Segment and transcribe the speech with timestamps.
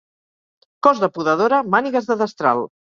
[0.89, 2.69] Cos de podadora, mànigues de destral.